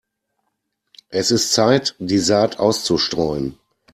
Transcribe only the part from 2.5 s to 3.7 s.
auszustreuen.